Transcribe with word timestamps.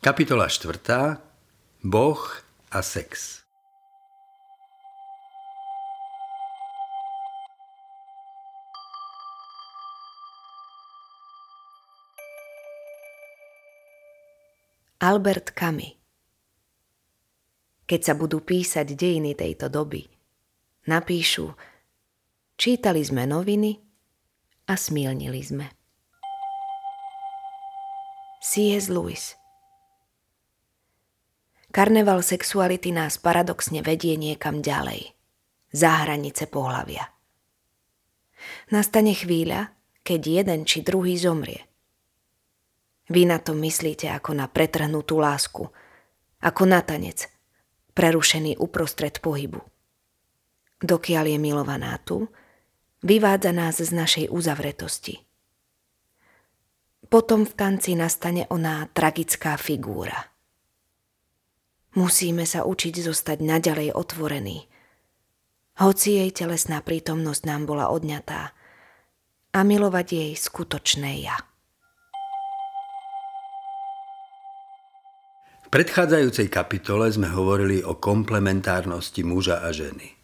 Kapitola 0.00 0.48
4. 0.48 1.20
Boh 1.84 2.16
a 2.72 2.80
sex. 2.80 3.44
Albert 15.04 15.52
Camus 15.52 16.00
Keď 17.84 18.00
sa 18.00 18.16
budú 18.16 18.40
písať 18.40 18.96
dejiny 18.96 19.36
tejto 19.36 19.68
doby, 19.68 20.08
napíšu 20.88 21.52
Čítali 22.56 23.04
sme 23.04 23.28
noviny 23.28 23.76
a 24.64 24.80
smilnili 24.80 25.44
sme. 25.44 25.68
C.S. 28.40 28.88
Lewis 28.88 29.39
Karneval 31.70 32.26
sexuality 32.26 32.90
nás 32.90 33.14
paradoxne 33.14 33.78
vedie 33.78 34.18
niekam 34.18 34.58
ďalej, 34.58 35.14
za 35.70 36.02
hranice 36.02 36.50
pohlavia. 36.50 37.06
Nastane 38.74 39.14
chvíľa, 39.14 39.70
keď 40.02 40.20
jeden 40.42 40.60
či 40.66 40.82
druhý 40.82 41.14
zomrie. 41.14 41.62
Vy 43.06 43.22
na 43.22 43.38
to 43.38 43.54
myslíte 43.54 44.10
ako 44.10 44.34
na 44.34 44.50
pretrhnutú 44.50 45.22
lásku, 45.22 45.62
ako 46.42 46.62
na 46.66 46.82
tanec, 46.82 47.30
prerušený 47.94 48.58
uprostred 48.58 49.22
pohybu. 49.22 49.62
Dokiaľ 50.82 51.24
je 51.30 51.38
milovaná 51.38 52.02
tu, 52.02 52.26
vyvádza 53.06 53.54
nás 53.54 53.78
z 53.78 53.94
našej 53.94 54.26
uzavretosti. 54.26 55.22
Potom 57.06 57.46
v 57.46 57.52
tanci 57.54 57.94
nastane 57.94 58.50
ona 58.50 58.90
tragická 58.90 59.54
figúra– 59.54 60.18
Musíme 61.98 62.46
sa 62.46 62.62
učiť 62.62 63.02
zostať 63.02 63.42
naďalej 63.42 63.98
otvorení. 63.98 64.62
Hoci 65.82 66.22
jej 66.22 66.30
telesná 66.30 66.78
prítomnosť 66.86 67.42
nám 67.50 67.66
bola 67.66 67.90
odňatá 67.90 68.54
a 69.50 69.58
milovať 69.66 70.06
jej 70.14 70.32
skutočné 70.38 71.26
ja. 71.26 71.34
V 75.66 75.68
predchádzajúcej 75.74 76.46
kapitole 76.46 77.10
sme 77.10 77.26
hovorili 77.30 77.82
o 77.82 77.98
komplementárnosti 77.98 79.26
muža 79.26 79.66
a 79.66 79.74
ženy. 79.74 80.14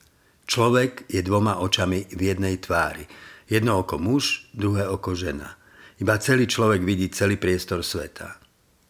Človek 0.47 1.11
je 1.11 1.19
dvoma 1.27 1.59
očami 1.59 2.07
v 2.15 2.21
jednej 2.31 2.63
tvári. 2.63 3.11
Jedno 3.51 3.83
oko 3.83 3.99
muž, 3.99 4.47
druhé 4.55 4.87
oko 4.87 5.19
žena. 5.19 5.59
Iba 5.99 6.19
celý 6.23 6.47
človek 6.47 6.87
vidí 6.87 7.11
celý 7.11 7.35
priestor 7.35 7.83
sveta. 7.83 8.39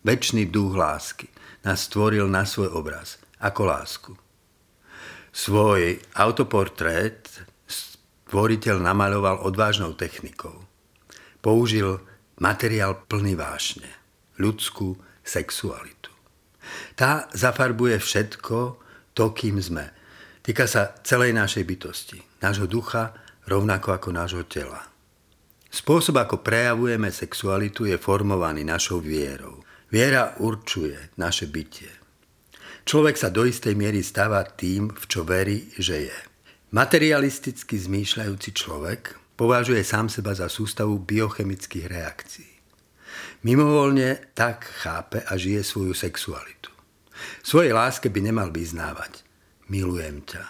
Večný 0.05 0.49
duch 0.53 0.77
lásky 0.77 1.36
nás 1.67 1.91
stvoril 1.91 2.31
na 2.31 2.47
svoj 2.47 2.71
obraz, 2.71 3.19
ako 3.43 3.63
lásku. 3.67 4.13
Svoj 5.35 5.99
autoportrét 6.15 7.27
stvoriteľ 7.67 8.79
namaľoval 8.79 9.43
odvážnou 9.43 9.99
technikou. 9.99 10.63
Použil 11.43 11.99
materiál 12.39 13.03
plný 13.11 13.35
vášne, 13.35 13.91
ľudskú 14.39 14.95
sexualitu. 15.27 16.15
Tá 16.95 17.27
zafarbuje 17.35 17.99
všetko 17.99 18.79
to, 19.13 19.25
kým 19.35 19.59
sme. 19.59 19.91
Týka 20.47 20.71
sa 20.71 20.95
celej 21.03 21.35
našej 21.35 21.67
bytosti, 21.67 22.19
nášho 22.39 22.71
ducha, 22.71 23.11
rovnako 23.51 23.99
ako 23.99 24.09
nášho 24.15 24.47
tela. 24.47 24.87
Spôsob, 25.67 26.23
ako 26.23 26.41
prejavujeme 26.47 27.11
sexualitu, 27.11 27.91
je 27.91 27.99
formovaný 27.99 28.63
našou 28.63 29.03
vierou. 29.03 29.66
Viera 29.87 30.35
určuje 30.43 31.15
naše 31.15 31.47
bytie. 31.47 31.91
Človek 32.87 33.19
sa 33.19 33.31
do 33.31 33.47
istej 33.47 33.75
miery 33.75 34.03
stáva 34.03 34.43
tým, 34.47 34.91
v 34.91 35.05
čo 35.11 35.27
verí, 35.27 35.71
že 35.79 36.11
je. 36.11 36.19
Materialisticky 36.75 37.79
zmýšľajúci 37.79 38.51
človek 38.55 39.15
považuje 39.39 39.83
sám 39.87 40.11
seba 40.11 40.35
za 40.35 40.51
sústavu 40.51 40.99
biochemických 41.03 41.87
reakcií. 41.87 42.53
Mimovolne 43.47 44.35
tak 44.35 44.67
chápe 44.67 45.23
a 45.23 45.39
žije 45.39 45.63
svoju 45.63 45.95
sexualitu. 45.95 46.75
Svojej 47.47 47.71
láske 47.71 48.11
by 48.11 48.21
nemal 48.27 48.51
vyznávať. 48.51 49.23
Milujem 49.71 50.23
ťa. 50.27 50.45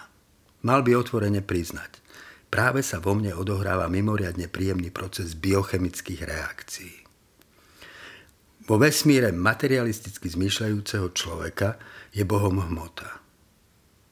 Mal 0.65 0.81
by 0.81 0.97
otvorene 0.97 1.45
priznať. 1.45 2.01
Práve 2.49 2.81
sa 2.81 2.97
vo 2.97 3.13
mne 3.13 3.37
odohráva 3.37 3.85
mimoriadne 3.85 4.49
príjemný 4.49 4.89
proces 4.89 5.37
biochemických 5.37 6.21
reakcií. 6.25 7.06
Vo 8.67 8.75
vesmíre 8.75 9.31
materialisticky 9.31 10.27
zmýšľajúceho 10.27 11.15
človeka 11.15 11.79
je 12.11 12.27
Bohom 12.27 12.59
hmota. 12.59 13.23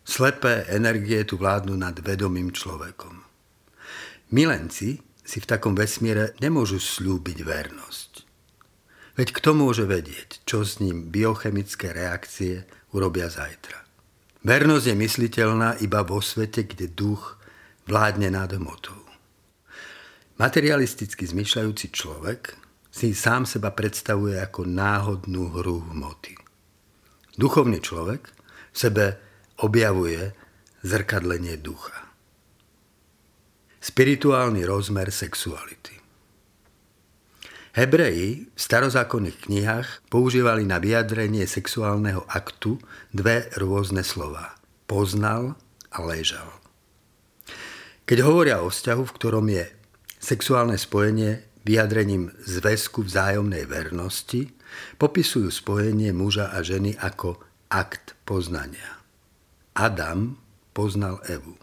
Slepé 0.07 0.63
energie 0.71 1.19
tu 1.27 1.35
vládnu 1.35 1.75
nad 1.75 1.91
vedomým 1.99 2.55
človekom. 2.55 3.19
Milenci 4.31 5.03
si 5.27 5.37
v 5.43 5.49
takom 5.49 5.75
vesmíre 5.75 6.39
nemôžu 6.39 6.79
slúbiť 6.79 7.43
vernosť. 7.43 8.11
Veď 9.19 9.27
kto 9.35 9.51
môže 9.59 9.83
vedieť, 9.83 10.47
čo 10.47 10.63
s 10.63 10.79
ním 10.79 11.11
biochemické 11.11 11.91
reakcie 11.91 12.63
urobia 12.95 13.27
zajtra. 13.27 13.83
Vernosť 14.47 14.85
je 14.87 14.95
mysliteľná 14.95 15.69
iba 15.83 15.99
vo 16.07 16.23
svete, 16.23 16.63
kde 16.63 16.87
duch 16.87 17.35
vládne 17.91 18.31
nad 18.31 18.55
hmotou. 18.55 19.03
Materialisticky 20.39 21.27
zmyšľajúci 21.27 21.91
človek 21.91 22.64
si 22.95 23.11
sám 23.11 23.43
seba 23.43 23.75
predstavuje 23.75 24.39
ako 24.39 24.63
náhodnú 24.63 25.51
hru 25.51 25.83
hmoty. 25.91 26.39
Duchovný 27.35 27.83
človek 27.83 28.31
v 28.71 28.77
sebe 28.79 29.05
objavuje 29.59 30.31
zrkadlenie 30.79 31.59
ducha. 31.59 32.07
Spirituálny 33.83 34.63
rozmer 34.63 35.11
sexuality. 35.11 35.99
Hebreji 37.75 38.47
v 38.47 38.59
starozákonných 38.63 39.43
knihách 39.43 40.07
používali 40.07 40.63
na 40.63 40.79
vyjadrenie 40.79 41.43
sexuálneho 41.43 42.23
aktu 42.31 42.79
dve 43.11 43.51
rôzne 43.59 44.07
slova. 44.07 44.55
Poznal 44.87 45.59
a 45.91 45.99
ležal. 45.99 46.47
Keď 48.07 48.23
hovoria 48.23 48.63
o 48.63 48.71
vzťahu, 48.71 49.03
v 49.03 49.15
ktorom 49.19 49.45
je 49.51 49.67
sexuálne 50.23 50.79
spojenie 50.79 51.43
vyjadrením 51.65 52.29
zväzku 52.45 53.03
vzájomnej 53.03 53.65
vernosti 53.65 54.53
popisujú 55.01 55.49
spojenie 55.49 56.13
muža 56.13 56.53
a 56.53 56.61
ženy 56.61 56.93
ako 57.01 57.41
akt 57.73 58.13
poznania. 58.23 59.01
Adam 59.73 60.37
poznal 60.71 61.19
Evu. 61.27 61.57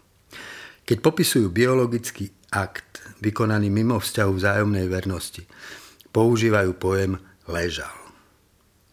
Keď 0.83 0.97
popisujú 0.99 1.47
biologický 1.49 2.29
akt 2.51 3.01
vykonaný 3.23 3.71
mimo 3.71 3.97
vzťahu 3.97 4.31
vzájomnej 4.35 4.85
vernosti, 4.91 5.47
používajú 6.11 6.75
pojem 6.75 7.17
ležal. 7.47 7.95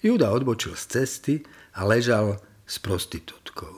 Júda 0.01 0.33
odbočil 0.33 0.79
z 0.79 0.85
cesty 0.87 1.35
a 1.77 1.85
ležal 1.85 2.41
s 2.65 2.81
prostitútkou. 2.81 3.75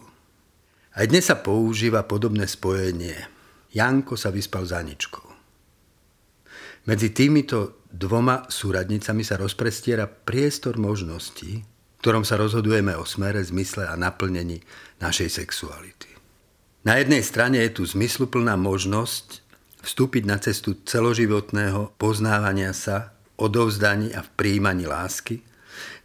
Aj 0.93 1.09
dnes 1.09 1.27
sa 1.27 1.41
používa 1.41 2.05
podobné 2.05 2.45
spojenie. 2.45 3.17
Janko 3.73 4.21
sa 4.21 4.29
vyspal 4.29 4.69
za 4.69 4.85
ničkou. 4.85 5.32
Medzi 6.83 7.15
týmito 7.15 7.87
dvoma 7.87 8.51
súradnicami 8.51 9.23
sa 9.23 9.39
rozprestiera 9.39 10.11
priestor 10.11 10.83
možností, 10.83 11.63
v 11.63 11.99
ktorom 12.03 12.27
sa 12.27 12.35
rozhodujeme 12.35 12.99
o 12.99 13.07
smere, 13.07 13.39
zmysle 13.39 13.87
a 13.87 13.95
naplnení 13.95 14.59
našej 14.99 15.31
sexuality. 15.31 16.11
Na 16.83 16.99
jednej 16.99 17.23
strane 17.23 17.63
je 17.63 17.79
tu 17.79 17.87
zmysluplná 17.87 18.59
možnosť 18.59 19.47
vstúpiť 19.87 20.27
na 20.27 20.43
cestu 20.43 20.75
celoživotného 20.83 21.95
poznávania 21.95 22.75
sa, 22.75 23.15
odovzdaní 23.39 24.11
a 24.19 24.27
v 24.27 24.31
príjmaní 24.35 24.91
lásky. 24.91 25.39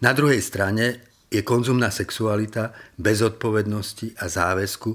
Na 0.06 0.14
druhej 0.14 0.46
strane 0.46 1.02
je 1.34 1.42
konzumná 1.42 1.90
sexualita 1.90 2.78
bez 3.02 3.26
odpovednosti 3.26 4.14
a 4.22 4.30
záväzku, 4.30 4.94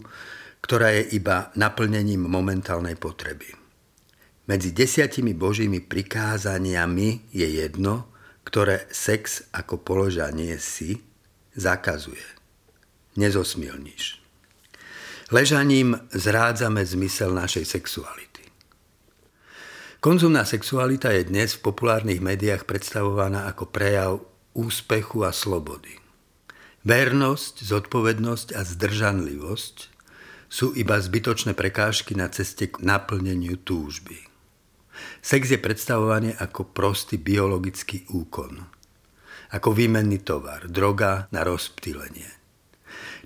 ktorá 0.63 0.95
je 0.95 1.19
iba 1.19 1.51
naplnením 1.59 2.23
momentálnej 2.23 2.95
potreby. 2.95 3.62
Medzi 4.53 4.69
desiatimi 4.69 5.33
božími 5.33 5.81
prikázaniami 5.81 7.33
je 7.33 7.49
jedno, 7.65 8.13
ktoré 8.45 8.85
sex 8.93 9.49
ako 9.49 9.81
položanie 9.81 10.61
si 10.61 11.01
zakazuje. 11.57 12.21
Nezosmilníš. 13.17 14.21
Ležaním 15.33 15.97
zrádzame 16.13 16.85
zmysel 16.85 17.33
našej 17.33 17.65
sexuality. 17.65 18.45
Konzumná 20.05 20.45
sexualita 20.45 21.17
je 21.17 21.33
dnes 21.33 21.57
v 21.57 21.73
populárnych 21.73 22.21
médiách 22.21 22.69
predstavovaná 22.69 23.49
ako 23.49 23.73
prejav 23.73 24.21
úspechu 24.53 25.25
a 25.25 25.33
slobody. 25.33 25.97
Vernosť, 26.85 27.65
zodpovednosť 27.65 28.53
a 28.53 28.69
zdržanlivosť 28.69 29.77
sú 30.53 30.77
iba 30.77 31.01
zbytočné 31.01 31.57
prekážky 31.57 32.13
na 32.13 32.29
ceste 32.29 32.69
k 32.69 32.85
naplneniu 32.85 33.57
túžby. 33.57 34.29
Sex 35.23 35.51
je 35.53 35.61
predstavovaný 35.61 36.35
ako 36.39 36.75
prostý 36.75 37.19
biologický 37.21 38.09
úkon. 38.11 38.63
ako 39.53 39.77
výmenný 39.77 40.25
tovar, 40.25 40.65
droga 40.65 41.29
na 41.29 41.45
rozptýlenie. 41.45 42.29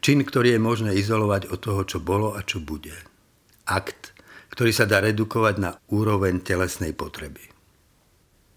Čin, 0.02 0.26
ktorý 0.26 0.58
je 0.58 0.60
možné 0.60 0.90
izolovať 0.98 1.48
od 1.54 1.58
toho, 1.62 1.82
čo 1.86 1.98
bolo 2.02 2.34
a 2.34 2.42
čo 2.42 2.58
bude. 2.58 2.94
Akt, 3.70 4.12
ktorý 4.50 4.74
sa 4.74 4.90
dá 4.90 4.98
redukovať 4.98 5.54
na 5.62 5.78
úroveň 5.90 6.42
telesnej 6.42 6.92
potreby. 6.92 7.42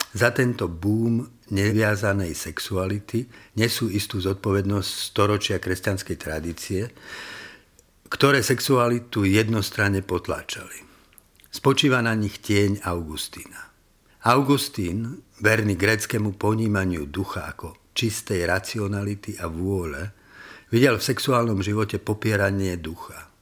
Za 0.09 0.33
tento 0.33 0.65
boom 0.65 1.21
neviazanej 1.53 2.33
sexuality 2.33 3.29
nesú 3.61 3.85
istú 3.93 4.17
zodpovednosť 4.17 4.89
storočia 4.89 5.61
kresťanskej 5.61 6.17
tradície, 6.17 6.89
ktoré 8.09 8.41
sexualitu 8.41 9.29
jednostranne 9.29 10.01
potláčali. 10.01 10.88
Spočíva 11.49 11.97
na 12.05 12.13
nich 12.13 12.45
tieň 12.45 12.85
Augustína. 12.85 13.73
Augustín, 14.21 15.25
verný 15.41 15.73
gréckému 15.73 16.37
ponímaniu 16.37 17.09
ducha 17.09 17.49
ako 17.49 17.73
čistej 17.97 18.45
racionality 18.45 19.33
a 19.41 19.49
vôle, 19.49 20.13
videl 20.69 21.01
v 21.01 21.07
sexuálnom 21.09 21.65
živote 21.65 21.97
popieranie 21.97 22.77
ducha. 22.77 23.33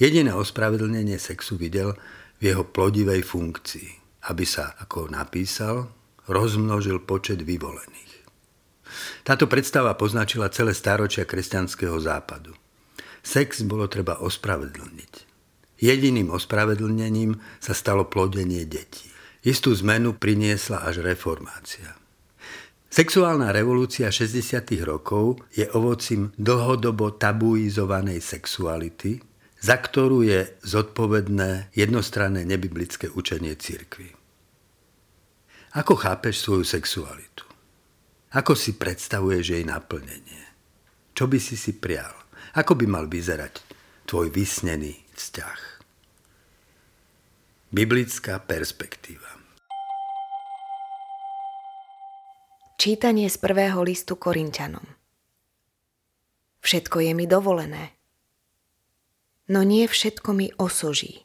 Jediné 0.00 0.32
ospravedlnenie 0.32 1.20
sexu 1.20 1.60
videl 1.60 1.92
v 2.40 2.56
jeho 2.56 2.64
plodivej 2.64 3.20
funkcii, 3.20 4.24
aby 4.32 4.48
sa, 4.48 4.72
ako 4.80 5.12
napísal, 5.12 5.92
rozmnožil 6.32 7.04
počet 7.04 7.44
vyvolených. 7.44 8.24
Táto 9.28 9.44
predstava 9.44 9.92
poznačila 9.92 10.48
celé 10.48 10.72
stáročia 10.72 11.28
kresťanského 11.28 12.00
západu. 12.00 12.56
Sex 13.20 13.60
bolo 13.68 13.92
treba 13.92 14.24
ospravedlniť. 14.24 15.31
Jediným 15.82 16.30
ospravedlnením 16.30 17.42
sa 17.58 17.74
stalo 17.74 18.06
plodenie 18.06 18.62
detí. 18.70 19.10
Istú 19.42 19.74
zmenu 19.82 20.14
priniesla 20.14 20.86
až 20.86 21.02
reformácia. 21.02 21.98
Sexuálna 22.86 23.50
revolúcia 23.50 24.06
60. 24.06 24.62
rokov 24.86 25.42
je 25.50 25.66
ovocím 25.74 26.30
dlhodobo 26.38 27.18
tabuizovanej 27.18 28.22
sexuality, 28.22 29.18
za 29.58 29.82
ktorú 29.82 30.22
je 30.22 30.54
zodpovedné 30.62 31.74
jednostranné 31.74 32.46
nebiblické 32.46 33.10
učenie 33.10 33.58
cirkvy. 33.58 34.14
Ako 35.72 35.98
chápeš 35.98 36.46
svoju 36.46 36.62
sexualitu? 36.68 37.48
Ako 38.38 38.54
si 38.54 38.78
predstavuješ 38.78 39.56
jej 39.56 39.64
naplnenie? 39.66 40.42
Čo 41.10 41.26
by 41.26 41.42
si 41.42 41.58
si 41.58 41.74
prial? 41.74 42.12
Ako 42.54 42.76
by 42.76 42.86
mal 42.86 43.08
vyzerať 43.08 43.64
tvoj 44.04 44.28
vysnený 44.30 45.00
vzťah? 45.16 45.71
Biblická 47.72 48.36
perspektíva 48.36 49.32
Čítanie 52.76 53.32
z 53.32 53.40
prvého 53.40 53.80
listu 53.80 54.12
Korinčanom 54.20 54.84
Všetko 56.60 57.00
je 57.00 57.12
mi 57.16 57.24
dovolené, 57.24 57.96
no 59.48 59.64
nie 59.64 59.88
všetko 59.88 60.36
mi 60.36 60.52
osoží. 60.60 61.24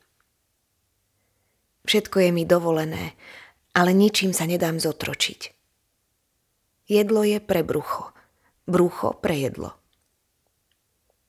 Všetko 1.83 2.15
je 2.15 2.29
mi 2.31 2.47
dovolené, 2.47 3.19
ale 3.75 3.91
ničím 3.91 4.31
sa 4.31 4.47
nedám 4.47 4.79
zotročiť. 4.79 5.51
Jedlo 6.87 7.27
je 7.27 7.43
pre 7.43 7.59
brucho, 7.59 8.15
brucho 8.63 9.19
pre 9.19 9.35
jedlo. 9.35 9.75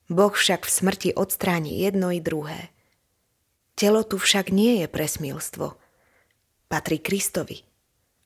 Boh 0.07 0.31
však 0.31 0.63
v 0.63 0.71
smrti 0.71 1.09
odstráni 1.11 1.75
jedno 1.75 2.07
i 2.07 2.23
druhé. 2.23 2.71
Telo 3.79 4.03
tu 4.03 4.19
však 4.19 4.51
nie 4.51 4.83
je 4.83 4.91
presmilstvo. 4.91 5.79
Patrí 6.67 6.99
Kristovi 6.99 7.63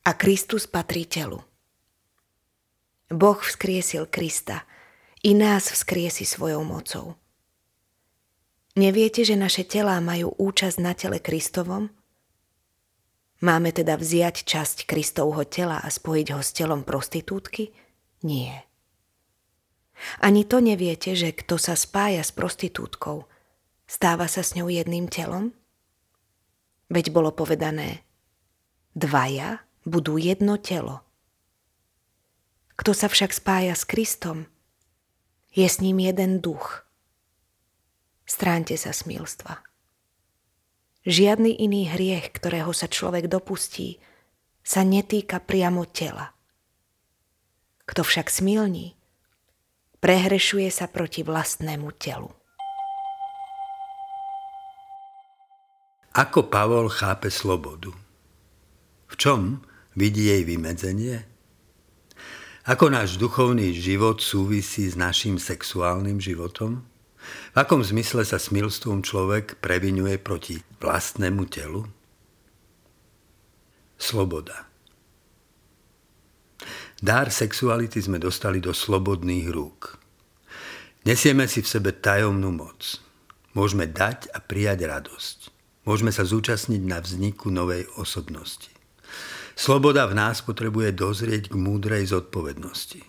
a 0.01 0.17
Kristus 0.17 0.65
patrí 0.65 1.05
telu. 1.05 1.45
Boh 3.13 3.37
vzkriesil 3.37 4.09
Krista 4.09 4.65
i 5.21 5.37
nás 5.37 5.69
vzkriesi 5.69 6.25
svojou 6.25 6.65
mocou. 6.65 7.13
Neviete, 8.73 9.21
že 9.21 9.37
naše 9.37 9.61
telá 9.61 10.01
majú 10.01 10.33
účasť 10.41 10.77
na 10.81 10.97
tele 10.97 11.21
Kristovom? 11.21 11.93
Máme 13.45 13.69
teda 13.69 13.93
vziať 13.93 14.49
časť 14.49 14.89
Kristovho 14.89 15.45
tela 15.45 15.77
a 15.77 15.85
spojiť 15.93 16.27
ho 16.33 16.41
s 16.41 16.49
telom 16.49 16.81
prostitútky? 16.81 17.69
Nie. 18.25 18.65
Ani 20.17 20.49
to 20.49 20.57
neviete, 20.57 21.13
že 21.13 21.29
kto 21.29 21.61
sa 21.61 21.77
spája 21.77 22.25
s 22.25 22.33
prostitútkou, 22.33 23.29
stáva 23.93 24.25
sa 24.25 24.41
s 24.41 24.57
ňou 24.57 24.73
jedným 24.73 25.05
telom? 25.05 25.53
Veď 26.89 27.13
bolo 27.13 27.29
povedané, 27.29 28.01
dvaja 28.97 29.61
budú 29.85 30.17
jedno 30.17 30.57
telo. 30.57 31.05
Kto 32.73 32.97
sa 32.97 33.05
však 33.05 33.29
spája 33.29 33.77
s 33.77 33.85
Kristom, 33.85 34.49
je 35.53 35.69
s 35.69 35.77
ním 35.77 36.01
jeden 36.01 36.41
duch. 36.41 36.81
Stránte 38.25 38.73
sa 38.81 38.89
smilstva. 38.89 39.61
Žiadny 41.05 41.61
iný 41.61 41.85
hriech, 41.93 42.33
ktorého 42.33 42.73
sa 42.73 42.89
človek 42.89 43.29
dopustí, 43.29 44.01
sa 44.65 44.81
netýka 44.81 45.37
priamo 45.37 45.85
tela. 45.85 46.33
Kto 47.85 48.01
však 48.01 48.33
smilní, 48.33 48.97
prehrešuje 50.01 50.71
sa 50.73 50.89
proti 50.89 51.21
vlastnému 51.21 51.93
telu. 51.93 52.33
Ako 56.13 56.45
Pavol 56.45 56.93
chápe 56.93 57.33
slobodu? 57.33 57.89
V 59.09 59.13
čom 59.17 59.65
vidí 59.97 60.29
jej 60.29 60.45
vymedzenie? 60.45 61.25
Ako 62.69 62.93
náš 62.93 63.17
duchovný 63.17 63.73
život 63.73 64.21
súvisí 64.21 64.85
s 64.85 64.93
našim 64.93 65.41
sexuálnym 65.41 66.21
životom? 66.21 66.85
V 67.53 67.55
akom 67.57 67.81
zmysle 67.81 68.21
sa 68.29 68.37
smilstvom 68.37 69.01
človek 69.01 69.57
previnuje 69.57 70.21
proti 70.21 70.61
vlastnému 70.77 71.49
telu? 71.49 71.81
Sloboda. 73.97 74.69
Dár 77.01 77.33
sexuality 77.33 78.05
sme 78.05 78.21
dostali 78.21 78.61
do 78.61 78.69
slobodných 78.69 79.49
rúk. 79.49 79.97
Nesieme 81.09 81.49
si 81.49 81.65
v 81.65 81.71
sebe 81.73 81.89
tajomnú 81.89 82.53
moc. 82.53 83.01
Môžeme 83.57 83.89
dať 83.89 84.29
a 84.29 84.37
prijať 84.37 84.85
radosť. 84.85 85.52
Môžeme 85.83 86.15
sa 86.15 86.23
zúčastniť 86.23 86.81
na 86.83 87.03
vzniku 87.03 87.51
novej 87.51 87.87
osobnosti. 87.99 88.71
Sloboda 89.53 90.09
v 90.09 90.17
nás 90.17 90.41
potrebuje 90.41 90.95
dozrieť 90.95 91.51
k 91.51 91.55
múdrej 91.59 92.09
zodpovednosti. 92.09 93.03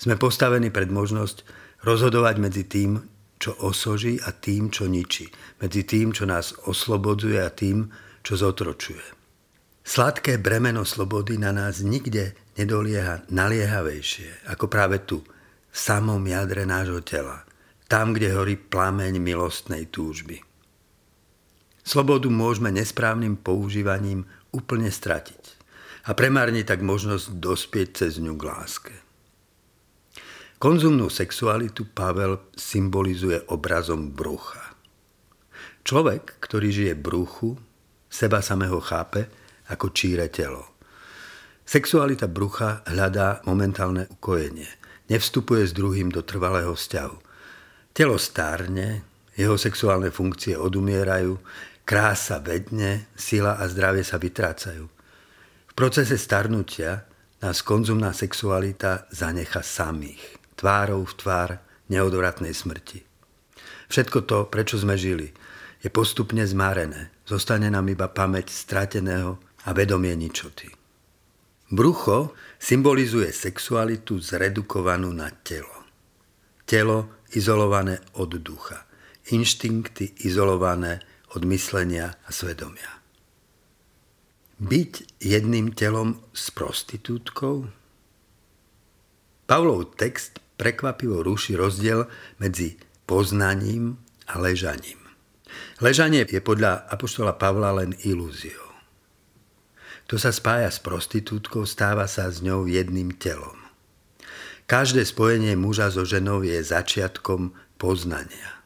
Sme 0.00 0.14
postavení 0.20 0.68
pred 0.70 0.88
možnosť 0.92 1.42
rozhodovať 1.82 2.36
medzi 2.38 2.64
tým, 2.68 3.00
čo 3.40 3.56
osoží 3.64 4.20
a 4.20 4.36
tým, 4.36 4.68
čo 4.68 4.86
ničí. 4.86 5.32
Medzi 5.58 5.88
tým, 5.88 6.12
čo 6.12 6.28
nás 6.28 6.52
oslobodzuje 6.68 7.40
a 7.40 7.48
tým, 7.48 7.88
čo 8.20 8.36
zotročuje. 8.36 9.16
Sladké 9.80 10.36
bremeno 10.36 10.84
slobody 10.84 11.40
na 11.40 11.50
nás 11.50 11.80
nikde 11.80 12.36
nedolieha 12.60 13.24
naliehavejšie 13.32 14.52
ako 14.52 14.68
práve 14.68 15.02
tu, 15.08 15.24
v 15.70 15.76
samom 15.78 16.20
jadre 16.26 16.66
nášho 16.66 17.00
tela, 17.00 17.46
tam, 17.86 18.12
kde 18.12 18.34
horí 18.34 18.58
plameň 18.58 19.22
milostnej 19.22 19.86
túžby. 19.88 20.49
Slobodu 21.90 22.30
môžeme 22.30 22.70
nesprávnym 22.70 23.34
používaním 23.34 24.22
úplne 24.54 24.94
stratiť 24.94 25.58
a 26.06 26.14
premárniť 26.14 26.62
tak 26.70 26.86
možnosť 26.86 27.42
dospieť 27.42 28.06
cez 28.06 28.22
ňu 28.22 28.38
k 28.38 28.46
láske. 28.46 28.94
Konzumnú 30.62 31.10
sexualitu 31.10 31.90
Pavel 31.90 32.38
symbolizuje 32.54 33.42
obrazom 33.50 34.14
brucha. 34.14 34.78
Človek, 35.82 36.38
ktorý 36.38 36.70
žije 36.70 36.94
bruchu, 36.94 37.58
seba 38.06 38.38
samého 38.38 38.78
chápe 38.78 39.26
ako 39.66 39.90
číre 39.90 40.30
telo. 40.30 40.78
Sexualita 41.66 42.30
brucha 42.30 42.86
hľadá 42.86 43.42
momentálne 43.50 44.06
ukojenie. 44.14 44.70
Nevstupuje 45.10 45.66
s 45.66 45.74
druhým 45.74 46.14
do 46.14 46.22
trvalého 46.22 46.70
vzťahu. 46.70 47.16
Telo 47.90 48.14
stárne, 48.14 49.02
jeho 49.34 49.58
sexuálne 49.58 50.14
funkcie 50.14 50.54
odumierajú, 50.54 51.34
krása 51.90 52.38
vedne, 52.38 53.10
sila 53.18 53.58
a 53.58 53.66
zdravie 53.66 54.06
sa 54.06 54.22
vytrácajú. 54.22 54.86
V 55.66 55.72
procese 55.74 56.14
starnutia 56.14 57.02
nás 57.42 57.66
konzumná 57.66 58.14
sexualita 58.14 59.10
zanecha 59.10 59.66
samých 59.66 60.38
tvárou 60.54 61.02
v 61.02 61.16
tvár 61.18 61.50
neodvratnej 61.90 62.54
smrti. 62.54 63.02
Všetko 63.90 64.18
to, 64.22 64.38
prečo 64.46 64.78
sme 64.78 64.94
žili, 64.94 65.34
je 65.82 65.90
postupne 65.90 66.44
zmárené. 66.46 67.10
Zostane 67.26 67.66
nám 67.66 67.90
iba 67.90 68.06
pamäť 68.06 68.54
strateného 68.54 69.42
a 69.66 69.74
vedomie 69.74 70.14
ničoty. 70.14 70.70
Brucho 71.74 72.38
symbolizuje 72.60 73.34
sexualitu 73.34 74.22
zredukovanú 74.22 75.10
na 75.10 75.32
telo. 75.42 75.90
Telo 76.62 77.26
izolované 77.34 77.98
od 78.20 78.30
ducha. 78.38 78.86
Inštinkty 79.34 80.22
izolované 80.28 81.09
od 81.34 81.42
myslenia 81.46 82.18
a 82.26 82.30
svedomia. 82.34 83.00
Byť 84.60 85.22
jedným 85.24 85.72
telom 85.72 86.20
s 86.36 86.52
prostitútkou? 86.52 87.70
Pavlov 89.48 89.96
text 89.96 90.38
prekvapivo 90.60 91.24
ruší 91.24 91.56
rozdiel 91.56 92.04
medzi 92.36 92.76
poznaním 93.08 93.96
a 94.28 94.36
ležaním. 94.36 95.00
Ležanie 95.80 96.28
je 96.28 96.38
podľa 96.44 96.86
apoštola 96.92 97.34
Pavla 97.40 97.72
len 97.72 97.96
ilúziou. 98.04 98.68
To 100.12 100.20
sa 100.20 100.34
spája 100.34 100.68
s 100.68 100.82
prostitútkou, 100.82 101.64
stáva 101.64 102.04
sa 102.04 102.28
s 102.28 102.44
ňou 102.44 102.68
jedným 102.68 103.16
telom. 103.16 103.56
Každé 104.68 105.02
spojenie 105.02 105.56
muža 105.58 105.90
so 105.90 106.06
ženou 106.06 106.46
je 106.46 106.60
začiatkom 106.62 107.56
poznania. 107.80 108.59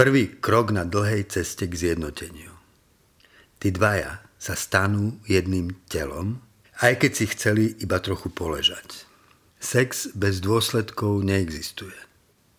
Prvý 0.00 0.32
krok 0.40 0.72
na 0.72 0.88
dlhej 0.88 1.28
ceste 1.28 1.68
k 1.68 1.76
zjednoteniu. 1.76 2.56
Tí 3.60 3.68
dvaja 3.68 4.24
sa 4.40 4.56
stanú 4.56 5.20
jedným 5.28 5.76
telom, 5.92 6.40
aj 6.80 7.04
keď 7.04 7.12
si 7.12 7.28
chceli 7.28 7.64
iba 7.84 8.00
trochu 8.00 8.32
poležať. 8.32 9.04
Sex 9.60 10.16
bez 10.16 10.40
dôsledkov 10.40 11.20
neexistuje. 11.20 11.92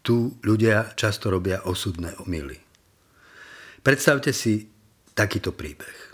Tu 0.05 0.37
ľudia 0.45 0.93
často 0.93 1.33
robia 1.33 1.65
osudné 1.65 2.13
omily. 2.21 2.61
Predstavte 3.81 4.37
si 4.37 4.69
takýto 5.17 5.49
príbeh. 5.49 6.13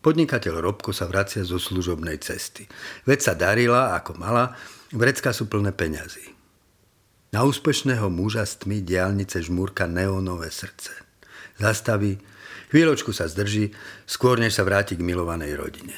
Podnikateľ 0.00 0.64
Robko 0.64 0.96
sa 0.96 1.12
vracia 1.12 1.44
zo 1.44 1.60
služobnej 1.60 2.16
cesty. 2.24 2.64
Veď 3.04 3.20
sa 3.20 3.32
darila, 3.36 3.92
ako 4.00 4.16
mala, 4.16 4.56
vrecka 4.96 5.36
sú 5.36 5.44
plné 5.52 5.76
peňazí. 5.76 6.24
Na 7.32 7.48
úspešného 7.48 8.12
muža 8.12 8.44
z 8.44 8.60
tmy 8.60 8.84
diálnice 8.84 9.40
žmúrka 9.40 9.88
neónové 9.88 10.52
srdce. 10.52 10.92
Zastaví, 11.56 12.20
chvíľočku 12.68 13.16
sa 13.16 13.24
zdrží, 13.24 13.72
skôr 14.04 14.36
než 14.36 14.60
sa 14.60 14.68
vráti 14.68 15.00
k 15.00 15.02
milovanej 15.04 15.56
rodine. 15.56 15.96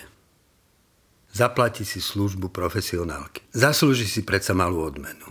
Zaplatí 1.34 1.82
si 1.82 1.98
službu 1.98 2.54
profesionálky. 2.54 3.42
Zaslúži 3.50 4.06
si 4.06 4.22
predsa 4.22 4.54
malú 4.54 4.86
odmenu. 4.86 5.26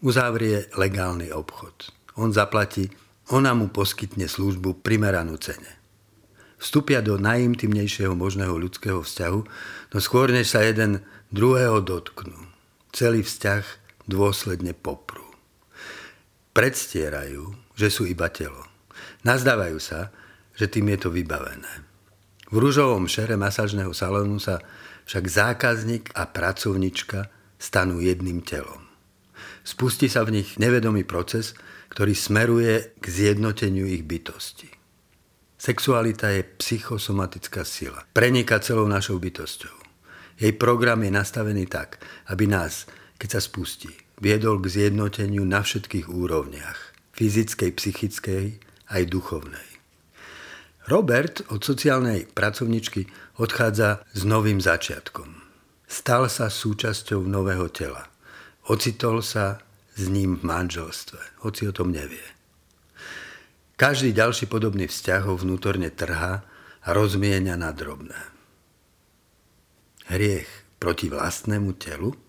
Uzavrie 0.00 0.72
legálny 0.80 1.28
obchod. 1.28 1.92
On 2.16 2.32
zaplatí, 2.32 2.88
ona 3.28 3.52
mu 3.52 3.68
poskytne 3.68 4.24
službu 4.24 4.80
primeranú 4.80 5.36
cene. 5.36 5.76
Vstúpia 6.56 7.04
do 7.04 7.20
najintimnejšieho 7.20 8.16
možného 8.16 8.56
ľudského 8.56 9.04
vzťahu, 9.04 9.40
no 9.92 9.96
skôr 10.00 10.32
než 10.32 10.56
sa 10.56 10.64
jeden 10.64 11.04
druhého 11.28 11.84
dotknú. 11.84 12.48
Celý 12.96 13.20
vzťah 13.20 13.64
dôsledne 14.08 14.72
poprú. 14.72 15.23
Predstierajú, 16.54 17.74
že 17.74 17.90
sú 17.90 18.06
iba 18.06 18.30
telo. 18.30 18.62
Nazdávajú 19.26 19.78
sa, 19.82 20.14
že 20.54 20.70
tým 20.70 20.94
je 20.94 20.98
to 21.02 21.10
vybavené. 21.10 21.82
V 22.54 22.62
rúžovom 22.62 23.10
šere 23.10 23.34
masážneho 23.34 23.90
salónu 23.90 24.38
sa 24.38 24.62
však 25.10 25.24
zákazník 25.26 26.14
a 26.14 26.30
pracovnička 26.30 27.26
stanú 27.58 27.98
jedným 27.98 28.46
telom. 28.46 28.86
Spustí 29.66 30.06
sa 30.06 30.22
v 30.22 30.38
nich 30.38 30.54
nevedomý 30.54 31.02
proces, 31.02 31.58
ktorý 31.90 32.14
smeruje 32.14 32.94
k 33.02 33.04
zjednoteniu 33.10 33.90
ich 33.90 34.06
bytosti. 34.06 34.70
Sexualita 35.58 36.30
je 36.30 36.46
psychosomatická 36.60 37.66
sila. 37.66 38.06
Prenika 38.14 38.62
celou 38.62 38.86
našou 38.86 39.18
bytosťou. 39.18 39.74
Jej 40.38 40.54
program 40.54 41.02
je 41.02 41.10
nastavený 41.10 41.66
tak, 41.66 41.98
aby 42.30 42.46
nás, 42.46 42.86
keď 43.18 43.38
sa 43.38 43.40
spustí, 43.40 44.03
viedol 44.24 44.56
k 44.64 44.72
zjednoteniu 44.72 45.44
na 45.44 45.60
všetkých 45.60 46.08
úrovniach. 46.08 46.96
Fyzickej, 47.12 47.70
psychickej 47.76 48.44
aj 48.88 49.02
duchovnej. 49.12 49.68
Robert 50.88 51.44
od 51.52 51.60
sociálnej 51.60 52.24
pracovničky 52.32 53.04
odchádza 53.36 54.00
s 54.16 54.20
novým 54.24 54.64
začiatkom. 54.64 55.44
Stal 55.84 56.32
sa 56.32 56.48
súčasťou 56.48 57.20
nového 57.28 57.68
tela. 57.68 58.08
Ocitol 58.72 59.20
sa 59.20 59.60
s 59.92 60.08
ním 60.08 60.40
v 60.40 60.48
manželstve, 60.48 61.44
hoci 61.44 61.68
o 61.68 61.72
tom 61.76 61.92
nevie. 61.92 62.24
Každý 63.76 64.16
ďalší 64.16 64.48
podobný 64.48 64.88
vzťah 64.88 65.22
ho 65.28 65.36
vnútorne 65.36 65.92
trhá 65.92 66.40
a 66.80 66.88
rozmienia 66.96 67.60
na 67.60 67.76
drobné. 67.76 68.16
Hriech 70.08 70.48
proti 70.80 71.12
vlastnému 71.12 71.76
telu? 71.76 72.23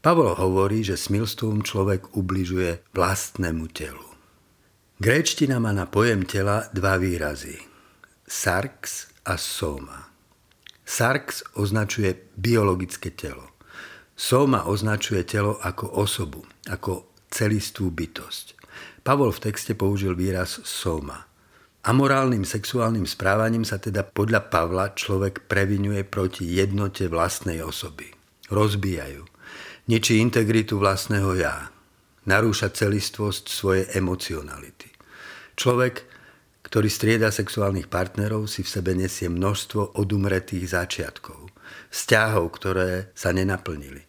Pavol 0.00 0.32
hovorí, 0.32 0.80
že 0.80 0.96
smilstvom 0.96 1.60
človek 1.60 2.16
ubližuje 2.16 2.80
vlastnému 2.96 3.68
telu. 3.68 4.08
Gréčtina 4.96 5.60
má 5.60 5.76
na 5.76 5.84
pojem 5.84 6.24
tela 6.24 6.72
dva 6.72 6.96
výrazy. 6.96 7.60
Sarx 8.24 9.12
a 9.28 9.36
soma. 9.36 10.08
Sarx 10.88 11.44
označuje 11.52 12.16
biologické 12.32 13.12
telo. 13.12 13.60
Soma 14.16 14.64
označuje 14.64 15.20
telo 15.28 15.60
ako 15.60 15.92
osobu, 16.00 16.48
ako 16.64 17.12
celistvú 17.28 17.92
bytosť. 17.92 18.56
Pavol 19.04 19.36
v 19.36 19.52
texte 19.52 19.76
použil 19.76 20.16
výraz 20.16 20.64
soma. 20.64 21.28
Amorálnym 21.84 22.48
sexuálnym 22.48 23.04
správaním 23.04 23.68
sa 23.68 23.76
teda 23.76 24.04
podľa 24.04 24.48
Pavla 24.48 24.92
človek 24.96 25.44
previnuje 25.44 26.04
proti 26.08 26.44
jednote 26.44 27.08
vlastnej 27.08 27.60
osoby. 27.64 28.12
Rozbijajú. 28.52 29.29
Ničí 29.90 30.22
integritu 30.22 30.78
vlastného 30.78 31.34
ja. 31.34 31.66
Narúša 32.22 32.70
celistvosť 32.70 33.50
svojej 33.50 33.86
emocionality. 33.98 34.86
Človek, 35.58 36.06
ktorý 36.62 36.86
strieda 36.86 37.34
sexuálnych 37.34 37.90
partnerov, 37.90 38.46
si 38.46 38.62
v 38.62 38.70
sebe 38.70 38.94
nesie 38.94 39.26
množstvo 39.26 39.98
odumretých 39.98 40.78
začiatkov, 40.78 41.50
vzťahov, 41.90 42.54
ktoré 42.54 43.10
sa 43.18 43.34
nenaplnili, 43.34 44.06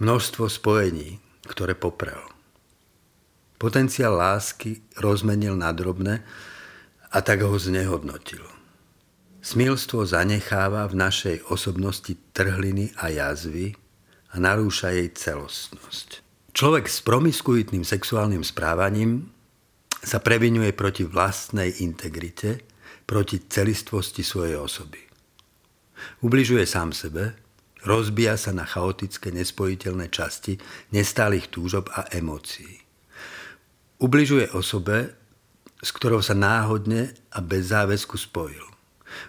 množstvo 0.00 0.48
spojení, 0.48 1.20
ktoré 1.44 1.76
poprel. 1.76 2.24
Potenciál 3.60 4.16
lásky 4.16 4.80
rozmenil 4.96 5.60
na 5.60 5.76
drobné 5.76 6.24
a 7.12 7.20
tak 7.20 7.44
ho 7.44 7.52
znehodnotil. 7.60 8.48
Smilstvo 9.44 10.08
zanecháva 10.08 10.88
v 10.88 11.04
našej 11.04 11.52
osobnosti 11.52 12.16
trhliny 12.32 12.96
a 12.96 13.12
jazvy 13.12 13.76
a 14.36 14.38
narúša 14.38 14.92
jej 14.92 15.08
celostnosť. 15.16 16.20
Človek 16.52 16.84
s 16.92 17.00
promiskuitným 17.00 17.88
sexuálnym 17.88 18.44
správaním 18.44 19.32
sa 20.04 20.20
previnuje 20.20 20.76
proti 20.76 21.08
vlastnej 21.08 21.80
integrite, 21.80 22.60
proti 23.08 23.48
celistvosti 23.48 24.20
svojej 24.20 24.60
osoby. 24.60 25.00
Ubližuje 26.20 26.68
sám 26.68 26.92
sebe, 26.92 27.32
rozbíja 27.88 28.36
sa 28.36 28.52
na 28.52 28.68
chaotické 28.68 29.32
nespojiteľné 29.32 30.12
časti 30.12 30.60
nestálych 30.92 31.48
túžob 31.48 31.88
a 31.96 32.04
emócií. 32.12 32.84
Ubližuje 33.96 34.52
osobe, 34.52 35.16
s 35.80 35.90
ktorou 35.96 36.20
sa 36.20 36.36
náhodne 36.36 37.16
a 37.32 37.40
bez 37.40 37.72
záväzku 37.72 38.20
spojil. 38.20 38.64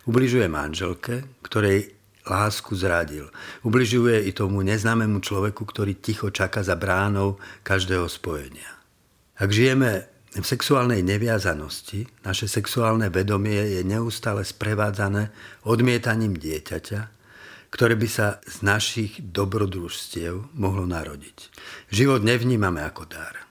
Ubližuje 0.03 0.51
manželke, 0.51 1.23
ktorej 1.43 1.96
lásku 2.27 2.75
zradil. 2.75 3.31
Ubližuje 3.63 4.27
i 4.27 4.31
tomu 4.35 4.61
neznámemu 4.61 5.23
človeku, 5.23 5.63
ktorý 5.63 5.97
ticho 5.97 6.29
čaká 6.29 6.61
za 6.61 6.75
bránou 6.75 7.39
každého 7.63 8.05
spojenia. 8.11 8.67
Ak 9.37 9.49
žijeme 9.49 10.05
v 10.35 10.45
sexuálnej 10.45 11.01
neviazanosti 11.01 12.05
naše 12.21 12.45
sexuálne 12.45 13.09
vedomie 13.09 13.79
je 13.79 13.81
neustále 13.81 14.43
sprevádzané 14.43 15.31
odmietaním 15.65 16.35
dieťaťa, 16.35 17.17
ktoré 17.71 17.99
by 17.99 18.07
sa 18.07 18.39
z 18.47 18.63
našich 18.63 19.19
dobrodružstiev 19.21 20.55
mohlo 20.55 20.87
narodiť. 20.87 21.51
Život 21.91 22.23
nevnímame 22.23 22.79
ako 22.83 23.03
dar. 23.07 23.47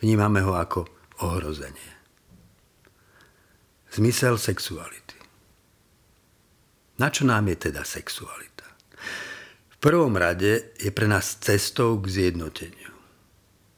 Vnímame 0.00 0.40
ho 0.44 0.56
ako 0.56 0.88
ohrozenie. 1.20 1.90
Zmysel 3.92 4.36
sexuality. 4.36 5.07
Na 6.98 7.08
čo 7.14 7.22
nám 7.22 7.46
je 7.54 7.70
teda 7.70 7.86
sexualita? 7.86 8.66
V 9.70 9.76
prvom 9.78 10.18
rade 10.18 10.74
je 10.74 10.90
pre 10.90 11.06
nás 11.06 11.38
cestou 11.38 11.96
k 12.02 12.10
zjednoteniu. 12.10 12.92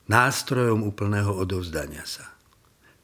Nástrojom 0.09 0.83
úplného 0.83 1.31
odovzdania 1.37 2.03
sa– 2.09 2.25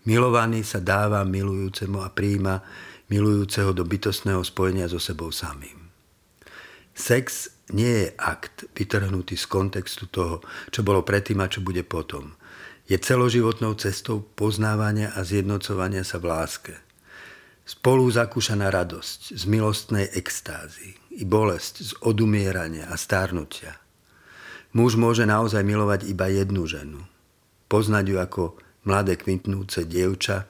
Milovaný 0.07 0.63
sa 0.63 0.79
dáva 0.79 1.27
milujúcemu 1.27 1.99
a 1.99 2.15
príjima 2.15 2.63
milujúceho 3.11 3.75
do 3.75 3.83
bytostného 3.83 4.39
spojenia 4.47 4.87
so 4.87 5.03
sebou 5.03 5.35
samým. 5.35 5.91
Sex 6.95 7.51
nie 7.75 8.07
je 8.07 8.09
akt 8.15 8.71
vytrhnutý 8.71 9.35
z 9.35 9.47
kontextu 9.51 10.07
toho, 10.07 10.47
čo 10.71 10.87
bolo 10.87 11.03
predtým 11.03 11.43
a 11.43 11.51
čo 11.51 11.59
bude 11.59 11.83
potom. 11.83 12.39
Je 12.87 12.95
celoživotnou 12.95 13.75
cestou 13.75 14.23
poznávania 14.23 15.11
a 15.11 15.27
zjednocovania 15.27 16.07
sa 16.07 16.23
v 16.23 16.31
láske. 16.31 16.73
Spolu 17.67 18.07
zakúšaná 18.07 18.71
radosť 18.71 19.35
z 19.35 19.43
milostnej 19.51 20.07
extázy 20.15 20.95
i 21.19 21.27
bolesť 21.27 21.75
z 21.83 21.91
odumierania 21.99 22.87
a 22.87 22.95
stárnutia. 22.95 23.75
Muž 24.71 24.95
môže 24.95 25.27
naozaj 25.27 25.67
milovať 25.67 26.07
iba 26.07 26.31
jednu 26.31 26.63
ženu. 26.71 27.03
Poznať 27.67 28.05
ju 28.07 28.17
ako 28.23 28.43
mladé 28.87 29.19
kvintnúce 29.19 29.83
dievča, 29.83 30.47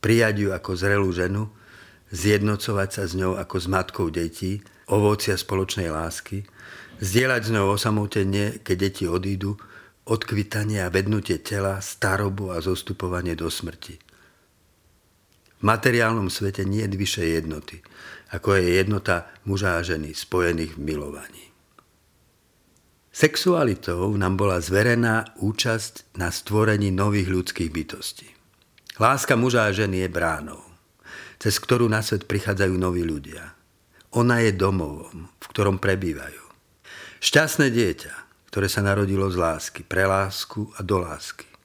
prijať 0.00 0.34
ju 0.40 0.48
ako 0.56 0.70
zrelú 0.72 1.12
ženu, 1.12 1.52
zjednocovať 2.08 2.88
sa 2.88 3.04
s 3.04 3.12
ňou 3.12 3.36
ako 3.36 3.56
s 3.60 3.66
matkou 3.68 4.08
detí, 4.08 4.64
ovocia 4.88 5.36
spoločnej 5.36 5.92
lásky, 5.92 6.48
zdieľať 7.04 7.42
s 7.42 7.50
ňou 7.52 7.76
osamotenie, 7.76 8.64
keď 8.64 8.76
deti 8.80 9.04
odídu, 9.04 9.60
odkvitanie 10.08 10.80
a 10.80 10.88
vednutie 10.88 11.36
tela, 11.36 11.84
starobu 11.84 12.48
a 12.48 12.64
zostupovanie 12.64 13.36
do 13.36 13.52
smrti. 13.52 14.05
Materiálnom 15.66 16.30
svete 16.30 16.62
nie 16.62 16.86
je 16.86 16.94
vyššej 16.94 17.28
jednoty, 17.42 17.82
ako 18.30 18.54
je 18.54 18.78
jednota 18.78 19.26
muža 19.42 19.82
a 19.82 19.82
ženy 19.82 20.14
spojených 20.14 20.78
v 20.78 20.94
milovaní. 20.94 21.44
Sexualitou 23.10 24.14
nám 24.14 24.38
bola 24.38 24.62
zverená 24.62 25.34
účasť 25.42 26.14
na 26.20 26.30
stvorení 26.30 26.94
nových 26.94 27.26
ľudských 27.26 27.72
bytostí. 27.74 28.30
Láska 29.02 29.34
muža 29.34 29.66
a 29.66 29.74
ženy 29.74 30.06
je 30.06 30.08
bránou, 30.12 30.62
cez 31.42 31.58
ktorú 31.58 31.90
na 31.90 31.98
svet 31.98 32.30
prichádzajú 32.30 32.74
noví 32.78 33.02
ľudia. 33.02 33.56
Ona 34.14 34.46
je 34.46 34.54
domovom, 34.54 35.26
v 35.26 35.46
ktorom 35.50 35.82
prebývajú. 35.82 36.44
Šťastné 37.18 37.74
dieťa, 37.74 38.14
ktoré 38.54 38.70
sa 38.70 38.86
narodilo 38.86 39.26
z 39.32 39.40
lásky, 39.40 39.82
pre 39.82 40.06
lásku 40.06 40.70
a 40.78 40.86
do 40.86 41.02
lásky. 41.02 41.55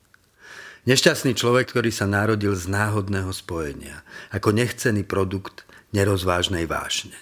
Nešťastný 0.81 1.37
človek, 1.37 1.69
ktorý 1.69 1.93
sa 1.93 2.09
narodil 2.09 2.57
z 2.57 2.65
náhodného 2.65 3.29
spojenia, 3.29 4.01
ako 4.33 4.49
nechcený 4.49 5.05
produkt 5.05 5.69
nerozvážnej 5.93 6.65
vášne. 6.65 7.13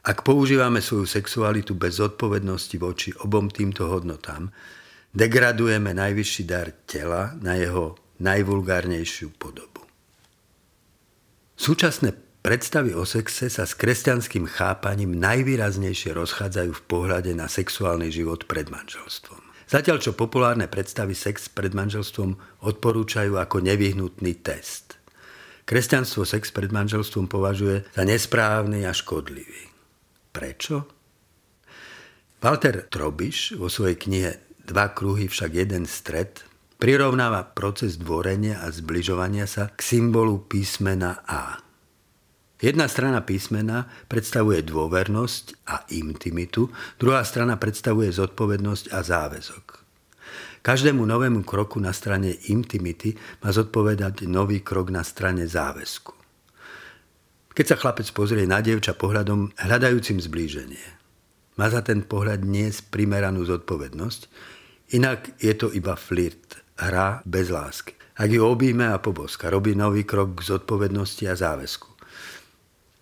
Ak 0.00 0.24
používame 0.24 0.80
svoju 0.80 1.04
sexualitu 1.04 1.76
bez 1.76 2.00
zodpovednosti 2.00 2.76
voči 2.80 3.12
obom 3.20 3.52
týmto 3.52 3.92
hodnotám, 3.92 4.48
degradujeme 5.12 5.92
najvyšší 5.92 6.42
dar 6.48 6.72
tela 6.88 7.36
na 7.44 7.60
jeho 7.60 8.00
najvulgárnejšiu 8.16 9.36
podobu. 9.36 9.84
Súčasné 11.60 12.16
predstavy 12.40 12.96
o 12.96 13.04
sexe 13.04 13.52
sa 13.52 13.68
s 13.68 13.76
kresťanským 13.76 14.48
chápaním 14.48 15.20
najvýraznejšie 15.20 16.16
rozchádzajú 16.16 16.72
v 16.72 16.86
pohľade 16.88 17.36
na 17.36 17.44
sexuálny 17.44 18.08
život 18.08 18.48
pred 18.48 18.72
manželstvom. 18.72 19.49
Zatiaľ 19.70 20.02
čo 20.02 20.18
populárne 20.18 20.66
predstavy 20.66 21.14
sex 21.14 21.46
pred 21.46 21.70
manželstvom 21.70 22.34
odporúčajú 22.66 23.38
ako 23.38 23.62
nevyhnutný 23.62 24.42
test. 24.42 24.98
Kresťanstvo 25.62 26.26
sex 26.26 26.50
pred 26.50 26.74
manželstvom 26.74 27.30
považuje 27.30 27.86
za 27.94 28.02
nesprávny 28.02 28.82
a 28.82 28.90
škodlivý. 28.90 29.70
Prečo? 30.34 30.90
Walter 32.42 32.90
Trobiš 32.90 33.54
vo 33.54 33.70
svojej 33.70 33.94
knihe 33.94 34.30
Dva 34.66 34.90
kruhy, 34.90 35.26
však 35.26 35.50
jeden 35.54 35.86
stred 35.86 36.42
prirovnáva 36.78 37.42
proces 37.42 37.98
dvorenia 37.98 38.62
a 38.62 38.70
zbližovania 38.70 39.46
sa 39.46 39.70
k 39.70 39.82
symbolu 39.82 40.46
písmena 40.46 41.22
A. 41.26 41.69
Jedna 42.60 42.92
strana 42.92 43.24
písmena 43.24 43.88
predstavuje 44.04 44.60
dôvernosť 44.60 45.64
a 45.64 45.88
intimitu, 45.96 46.68
druhá 47.00 47.24
strana 47.24 47.56
predstavuje 47.56 48.12
zodpovednosť 48.12 48.92
a 48.92 49.00
záväzok. 49.00 49.66
Každému 50.60 51.00
novému 51.08 51.40
kroku 51.40 51.80
na 51.80 51.88
strane 51.96 52.36
intimity 52.52 53.16
má 53.40 53.48
zodpovedať 53.48 54.28
nový 54.28 54.60
krok 54.60 54.92
na 54.92 55.00
strane 55.00 55.48
záväzku. 55.48 56.12
Keď 57.56 57.64
sa 57.64 57.80
chlapec 57.80 58.04
pozrie 58.12 58.44
na 58.44 58.60
dievča 58.60 58.92
pohľadom 58.92 59.56
hľadajúcim 59.56 60.20
zblíženie, 60.20 60.86
má 61.56 61.66
za 61.72 61.80
ten 61.80 62.04
pohľad 62.04 62.44
niesť 62.44 62.92
primeranú 62.92 63.40
zodpovednosť, 63.48 64.20
inak 65.00 65.32
je 65.40 65.52
to 65.56 65.72
iba 65.72 65.96
flirt, 65.96 66.60
hra 66.76 67.24
bez 67.24 67.48
lásky. 67.48 67.96
Ak 68.20 68.28
ju 68.28 68.44
obíme 68.44 68.84
a 68.92 69.00
poboska, 69.00 69.48
robí 69.48 69.72
nový 69.72 70.04
krok 70.04 70.36
k 70.36 70.56
zodpovednosti 70.56 71.24
a 71.24 71.34
záväzku. 71.34 71.89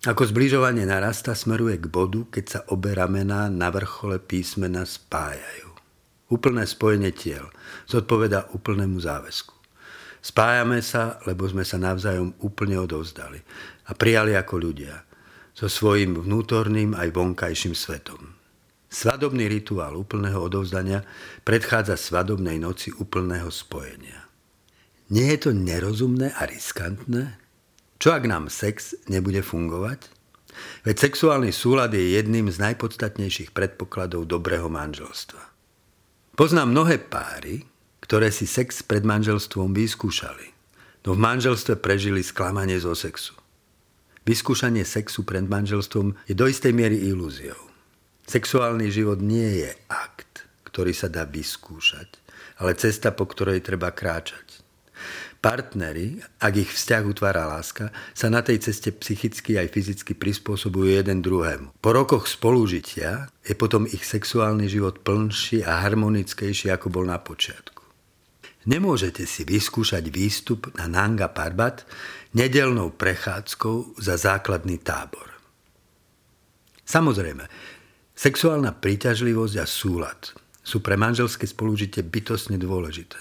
Ako 0.07 0.31
zbližovanie 0.31 0.87
narasta, 0.87 1.35
smeruje 1.35 1.83
k 1.83 1.91
bodu, 1.91 2.23
keď 2.31 2.45
sa 2.47 2.61
obe 2.71 2.95
ramená 2.95 3.51
na 3.51 3.67
vrchole 3.75 4.23
písmena 4.23 4.87
spájajú. 4.87 5.75
Úplné 6.31 6.63
spojenie 6.71 7.11
tiel 7.11 7.51
zodpoveda 7.91 8.55
úplnému 8.55 9.03
záväzku. 9.03 9.59
Spájame 10.23 10.87
sa, 10.87 11.19
lebo 11.27 11.51
sme 11.51 11.67
sa 11.67 11.83
navzájom 11.83 12.31
úplne 12.47 12.79
odovzdali 12.79 13.43
a 13.91 13.97
prijali 13.99 14.39
ako 14.39 14.55
ľudia, 14.71 15.03
so 15.51 15.67
svojím 15.67 16.15
vnútorným 16.15 16.95
aj 16.95 17.09
vonkajším 17.19 17.75
svetom. 17.75 18.39
Svadobný 18.87 19.51
rituál 19.51 19.99
úplného 19.99 20.39
odovzdania 20.39 21.03
predchádza 21.43 21.99
svadobnej 21.99 22.63
noci 22.63 22.95
úplného 22.95 23.51
spojenia. 23.51 24.31
Nie 25.11 25.35
je 25.35 25.49
to 25.49 25.51
nerozumné 25.51 26.31
a 26.39 26.47
riskantné? 26.47 27.48
Čo 27.99 28.15
ak 28.15 28.31
nám 28.31 28.47
sex 28.47 28.95
nebude 29.11 29.43
fungovať? 29.43 30.07
Veď 30.87 31.11
sexuálny 31.11 31.51
súlad 31.51 31.91
je 31.91 32.15
jedným 32.15 32.47
z 32.47 32.63
najpodstatnejších 32.63 33.51
predpokladov 33.51 34.31
dobrého 34.31 34.71
manželstva. 34.71 35.43
Poznám 36.39 36.71
mnohé 36.71 37.03
páry, 37.03 37.67
ktoré 37.99 38.31
si 38.31 38.47
sex 38.47 38.87
pred 38.87 39.03
manželstvom 39.03 39.75
vyskúšali, 39.75 40.55
no 41.03 41.19
v 41.19 41.23
manželstve 41.27 41.83
prežili 41.83 42.23
sklamanie 42.23 42.79
zo 42.79 42.95
sexu. 42.95 43.35
Vyskúšanie 44.23 44.87
sexu 44.87 45.27
pred 45.27 45.43
manželstvom 45.43 46.15
je 46.31 46.39
do 46.39 46.47
istej 46.47 46.71
miery 46.71 47.03
ilúziou. 47.03 47.59
Sexuálny 48.31 48.95
život 48.95 49.19
nie 49.19 49.67
je 49.67 49.71
akt, 49.91 50.47
ktorý 50.71 50.95
sa 50.95 51.11
dá 51.11 51.27
vyskúšať, 51.27 52.15
ale 52.63 52.79
cesta, 52.79 53.11
po 53.11 53.27
ktorej 53.27 53.65
treba 53.65 53.91
kráčať. 53.91 54.68
Partnery, 55.39 56.19
ak 56.43 56.55
ich 56.59 56.71
vzťah 56.75 57.03
utvára 57.07 57.47
láska, 57.47 57.95
sa 58.11 58.27
na 58.27 58.43
tej 58.43 58.59
ceste 58.59 58.91
psychicky 58.91 59.55
aj 59.55 59.71
fyzicky 59.71 60.19
prispôsobujú 60.19 60.91
jeden 60.91 61.23
druhému. 61.23 61.79
Po 61.79 61.91
rokoch 61.95 62.27
spolužitia 62.27 63.31
je 63.47 63.55
potom 63.55 63.87
ich 63.87 64.03
sexuálny 64.03 64.67
život 64.67 64.99
plnší 65.07 65.63
a 65.63 65.87
harmonickejší, 65.87 66.75
ako 66.75 66.91
bol 66.91 67.07
na 67.07 67.23
počiatku. 67.23 67.87
Nemôžete 68.67 69.25
si 69.31 69.47
vyskúšať 69.47 70.11
výstup 70.11 70.75
na 70.75 70.91
Nanga 70.91 71.31
Parbat 71.31 71.87
nedelnou 72.35 72.91
prechádzkou 72.93 73.97
za 74.03 74.19
základný 74.19 74.83
tábor. 74.83 75.39
Samozrejme, 76.83 77.47
sexuálna 78.19 78.75
príťažlivosť 78.75 79.55
a 79.63 79.67
súlad 79.71 80.35
sú 80.67 80.83
pre 80.83 80.99
manželské 80.99 81.47
spolužitie 81.47 82.03
bytosne 82.03 82.59
dôležité. 82.59 83.17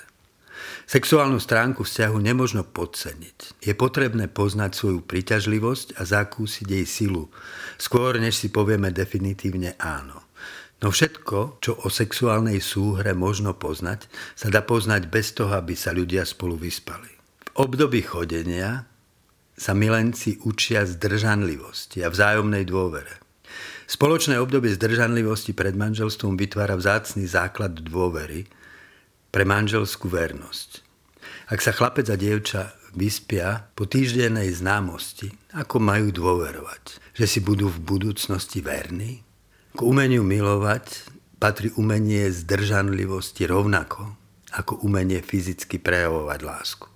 Sexuálnu 0.87 1.37
stránku 1.41 1.83
vzťahu 1.83 2.17
nemožno 2.21 2.63
podceniť. 2.63 3.59
Je 3.59 3.73
potrebné 3.75 4.31
poznať 4.31 4.71
svoju 4.73 4.99
príťažlivosť 5.03 5.99
a 5.99 6.07
zakúsiť 6.07 6.67
jej 6.67 6.85
silu, 6.87 7.27
skôr 7.75 8.15
než 8.17 8.39
si 8.39 8.47
povieme 8.47 8.89
definitívne 8.93 9.75
áno. 9.77 10.23
No 10.77 10.93
všetko, 10.93 11.57
čo 11.57 11.73
o 11.81 11.89
sexuálnej 11.89 12.61
súhre 12.61 13.17
možno 13.17 13.57
poznať, 13.57 14.05
sa 14.37 14.53
dá 14.53 14.61
poznať 14.61 15.09
bez 15.09 15.33
toho, 15.33 15.57
aby 15.57 15.73
sa 15.73 15.89
ľudia 15.89 16.21
spolu 16.21 16.53
vyspali. 16.53 17.09
V 17.41 17.65
období 17.65 18.05
chodenia 18.05 18.85
sa 19.57 19.73
milenci 19.73 20.37
učia 20.45 20.85
zdržanlivosti 20.85 22.05
a 22.05 22.13
vzájomnej 22.13 22.61
dôvere. 22.69 23.17
Spoločné 23.89 24.37
obdobie 24.37 24.69
zdržanlivosti 24.77 25.57
pred 25.57 25.73
manželstvom 25.73 26.37
vytvára 26.37 26.77
vzácný 26.77 27.25
základ 27.25 27.73
dôvery, 27.81 28.45
pre 29.31 29.43
manželskú 29.43 30.07
vernosť. 30.07 30.83
Ak 31.47 31.63
sa 31.63 31.71
chlapec 31.71 32.07
a 32.11 32.19
dievča 32.19 32.75
vyspia 32.97 33.71
po 33.77 33.87
týždennej 33.87 34.51
známosti, 34.51 35.31
ako 35.55 35.79
majú 35.79 36.11
dôverovať, 36.11 37.15
že 37.15 37.25
si 37.29 37.39
budú 37.39 37.71
v 37.71 37.79
budúcnosti 37.83 38.59
verní? 38.59 39.23
K 39.77 39.79
umeniu 39.85 40.25
milovať 40.25 41.13
patrí 41.37 41.69
umenie 41.77 42.33
zdržanlivosti 42.33 43.45
rovnako 43.45 44.17
ako 44.57 44.81
umenie 44.81 45.21
fyzicky 45.21 45.77
prejavovať 45.77 46.39
lásku. 46.41 46.87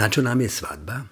Na 0.00 0.10
čo 0.10 0.24
nám 0.24 0.42
je 0.42 0.50
svadba? 0.50 1.06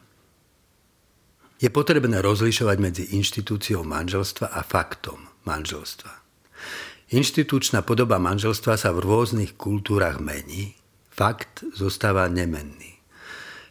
Je 1.63 1.71
potrebné 1.71 2.19
rozlišovať 2.19 2.77
medzi 2.83 3.05
inštitúciou 3.15 3.87
manželstva 3.87 4.51
a 4.51 4.67
faktom 4.67 5.31
manželstva. 5.47 6.22
Inštitučná 7.13 7.85
podoba 7.85 8.17
manželstva 8.17 8.81
sa 8.81 8.89
v 8.89 9.05
rôznych 9.05 9.61
kultúrach 9.61 10.17
mení, 10.17 10.73
fakt 11.13 11.61
zostáva 11.77 12.25
nemenný. 12.33 12.97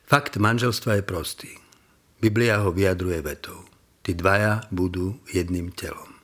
Fakt 0.05 0.37
manželstva 0.37 1.01
je 1.01 1.03
prostý. 1.03 1.51
Biblia 2.21 2.61
ho 2.61 2.69
vyjadruje 2.69 3.25
vetou. 3.25 3.65
Tí 4.05 4.13
dvaja 4.13 4.69
budú 4.69 5.17
jedným 5.33 5.73
telom. 5.73 6.21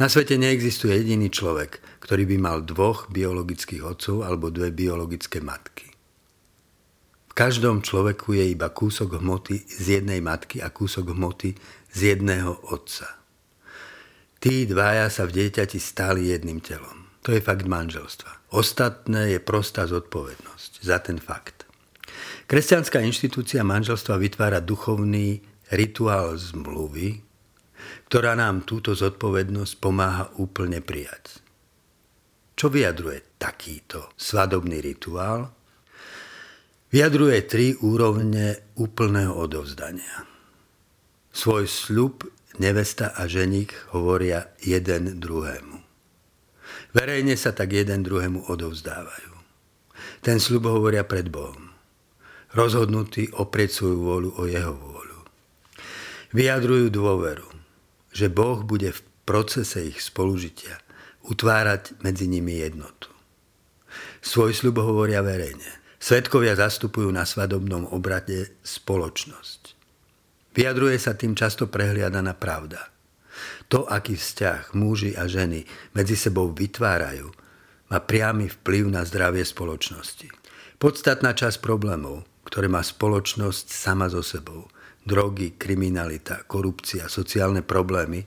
Na 0.00 0.08
svete 0.08 0.40
neexistuje 0.40 1.04
jediný 1.04 1.28
človek, 1.28 1.84
ktorý 2.00 2.24
by 2.32 2.36
mal 2.40 2.64
dvoch 2.64 3.12
biologických 3.12 3.84
otcov 3.84 4.24
alebo 4.24 4.48
dve 4.48 4.72
biologické 4.72 5.44
matky. 5.44 5.92
V 7.28 7.32
každom 7.36 7.84
človeku 7.84 8.40
je 8.40 8.56
iba 8.56 8.72
kúsok 8.72 9.20
hmoty 9.20 9.68
z 9.68 10.00
jednej 10.00 10.24
matky 10.24 10.64
a 10.64 10.72
kúsok 10.72 11.12
hmoty 11.12 11.52
z 11.92 12.16
jedného 12.16 12.56
otca. 12.72 13.23
Tí 14.44 14.68
dvaja 14.68 15.08
sa 15.08 15.24
v 15.24 15.40
dieťati 15.40 15.80
stali 15.80 16.28
jedným 16.28 16.60
telom. 16.60 17.08
To 17.24 17.32
je 17.32 17.40
fakt 17.40 17.64
manželstva. 17.64 18.52
Ostatné 18.52 19.32
je 19.32 19.40
prostá 19.40 19.88
zodpovednosť 19.88 20.84
za 20.84 21.00
ten 21.00 21.16
fakt. 21.16 21.64
Kresťanská 22.44 23.00
inštitúcia 23.00 23.64
manželstva 23.64 24.20
vytvára 24.20 24.60
duchovný 24.60 25.40
rituál 25.72 26.36
zmluvy, 26.36 27.24
ktorá 28.12 28.36
nám 28.36 28.68
túto 28.68 28.92
zodpovednosť 28.92 29.80
pomáha 29.80 30.28
úplne 30.36 30.84
prijať. 30.84 31.40
Čo 32.52 32.68
vyjadruje 32.68 33.40
takýto 33.40 34.12
svadobný 34.12 34.84
rituál? 34.84 35.56
Vyjadruje 36.92 37.38
tri 37.48 37.72
úrovne 37.80 38.76
úplného 38.76 39.40
odovzdania. 39.40 40.28
Svoj 41.32 41.64
sľub 41.64 42.28
nevesta 42.60 43.14
a 43.14 43.26
ženík 43.26 43.94
hovoria 43.94 44.52
jeden 44.62 45.18
druhému. 45.22 45.82
Verejne 46.94 47.34
sa 47.34 47.50
tak 47.50 47.74
jeden 47.74 48.06
druhému 48.06 48.46
odovzdávajú. 48.46 49.32
Ten 50.24 50.38
sľub 50.38 50.70
hovoria 50.70 51.02
pred 51.04 51.28
Bohom 51.28 51.74
rozhodnutí 52.54 53.34
oprieť 53.34 53.82
svoju 53.82 53.98
vôľu 54.00 54.30
o 54.38 54.42
jeho 54.46 54.72
vôľu. 54.72 55.20
Vyjadrujú 56.30 56.86
dôveru, 56.90 57.46
že 58.14 58.30
Boh 58.30 58.62
bude 58.62 58.94
v 58.94 59.00
procese 59.26 59.90
ich 59.90 59.98
spolužitia 59.98 60.78
utvárať 61.26 61.98
medzi 62.06 62.30
nimi 62.30 62.62
jednotu. 62.62 63.10
Svoj 64.22 64.54
sľub 64.54 64.80
hovoria 64.80 65.20
verejne. 65.20 65.82
Svetkovia 65.98 66.54
zastupujú 66.54 67.08
na 67.10 67.24
svadobnom 67.24 67.88
obrade 67.90 68.54
spoločnosť. 68.60 69.74
Vyjadruje 70.54 71.02
sa 71.02 71.18
tým 71.18 71.34
často 71.34 71.66
prehliadaná 71.66 72.38
pravda. 72.38 72.94
To, 73.66 73.90
aký 73.90 74.14
vzťah 74.14 74.70
muži 74.78 75.18
a 75.18 75.26
ženy 75.26 75.66
medzi 75.98 76.14
sebou 76.14 76.54
vytvárajú, 76.54 77.26
má 77.90 77.98
priamy 77.98 78.46
vplyv 78.46 78.86
na 78.86 79.02
zdravie 79.02 79.42
spoločnosti. 79.42 80.30
Podstatná 80.78 81.34
časť 81.34 81.58
problémov, 81.58 82.22
ktoré 82.46 82.70
má 82.70 82.86
spoločnosť 82.86 83.66
sama 83.66 84.06
so 84.06 84.22
sebou. 84.22 84.70
Drogy, 85.02 85.58
kriminalita, 85.58 86.46
korupcia, 86.46 87.10
sociálne 87.10 87.60
problémy 87.66 88.24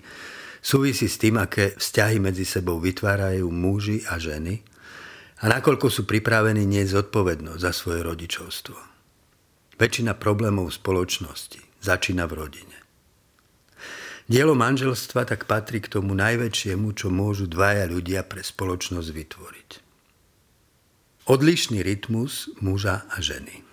súvisí 0.60 1.08
s 1.08 1.18
tým, 1.18 1.40
aké 1.40 1.80
vzťahy 1.80 2.20
medzi 2.20 2.44
sebou 2.44 2.78
vytvárajú 2.78 3.48
muži 3.50 4.04
a 4.04 4.20
ženy 4.20 4.62
a 5.42 5.46
nakoľko 5.48 5.88
sú 5.88 6.04
pripravení 6.04 6.68
nie 6.68 6.84
zodpovednosť 6.84 7.62
za 7.62 7.72
svoje 7.72 8.04
rodičovstvo. 8.04 8.78
Väčšina 9.78 10.18
problémov 10.18 10.74
spoločnosti 10.74 11.67
začína 11.88 12.28
v 12.28 12.34
rodine. 12.44 12.78
Dielo 14.28 14.60
manželstva 14.60 15.24
tak 15.24 15.48
patrí 15.48 15.80
k 15.80 15.88
tomu 15.88 16.12
najväčšiemu, 16.12 16.92
čo 16.92 17.08
môžu 17.08 17.48
dvaja 17.48 17.88
ľudia 17.88 18.28
pre 18.28 18.44
spoločnosť 18.44 19.10
vytvoriť. 19.16 19.70
Odlišný 21.32 21.80
rytmus 21.80 22.52
muža 22.60 23.08
a 23.08 23.24
ženy. 23.24 23.64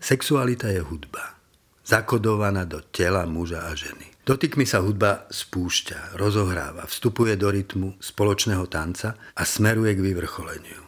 Sexualita 0.00 0.68
je 0.68 0.84
hudba, 0.84 1.40
zakodovaná 1.84 2.68
do 2.68 2.84
tela 2.92 3.24
muža 3.24 3.68
a 3.68 3.72
ženy. 3.72 4.12
Dotykmi 4.28 4.68
sa 4.68 4.84
hudba 4.84 5.28
spúšťa, 5.32 6.20
rozohráva, 6.20 6.84
vstupuje 6.84 7.36
do 7.40 7.48
rytmu 7.48 7.96
spoločného 8.00 8.68
tanca 8.68 9.16
a 9.32 9.42
smeruje 9.48 9.96
k 9.96 10.04
vyvrcholeniu. 10.12 10.82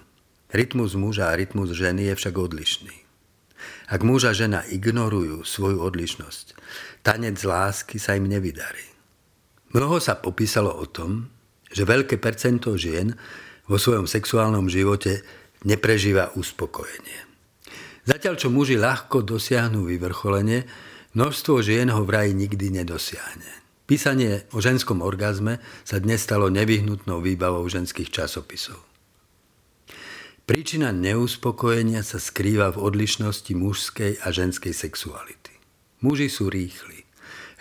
Rytmus 0.52 0.94
muža 0.94 1.32
a 1.32 1.36
rytmus 1.36 1.72
ženy 1.72 2.12
je 2.12 2.14
však 2.14 2.34
odlišný. 2.36 3.03
Ak 3.88 4.00
muž 4.00 4.28
a 4.28 4.32
žena 4.32 4.64
ignorujú 4.64 5.44
svoju 5.44 5.80
odlišnosť, 5.84 6.56
tanec 7.04 7.36
lásky 7.44 8.00
sa 8.00 8.16
im 8.16 8.28
nevydarí. 8.28 8.88
Mnoho 9.74 9.98
sa 9.98 10.16
popísalo 10.16 10.70
o 10.70 10.86
tom, 10.86 11.28
že 11.68 11.82
veľké 11.82 12.22
percento 12.22 12.78
žien 12.78 13.12
vo 13.66 13.76
svojom 13.76 14.06
sexuálnom 14.06 14.70
živote 14.70 15.26
neprežíva 15.66 16.30
uspokojenie. 16.38 17.26
Zatiaľ, 18.04 18.34
čo 18.36 18.52
muži 18.52 18.76
ľahko 18.76 19.24
dosiahnu 19.24 19.88
vyvrcholenie, 19.88 20.68
množstvo 21.16 21.64
žien 21.64 21.88
ho 21.90 22.04
vraj 22.04 22.30
nikdy 22.36 22.70
nedosiahne. 22.70 23.64
Písanie 23.84 24.48
o 24.56 24.64
ženskom 24.64 25.04
orgazme 25.04 25.60
sa 25.84 26.00
dnes 26.00 26.24
stalo 26.24 26.48
nevyhnutnou 26.48 27.20
výbavou 27.20 27.64
ženských 27.68 28.08
časopisov. 28.08 28.93
Príčina 30.44 30.92
neuspokojenia 30.92 32.04
sa 32.04 32.20
skrýva 32.20 32.68
v 32.76 32.84
odlišnosti 32.84 33.48
mužskej 33.56 34.20
a 34.20 34.28
ženskej 34.28 34.76
sexuality. 34.76 35.56
Muži 36.04 36.28
sú 36.28 36.52
rýchli. 36.52 37.08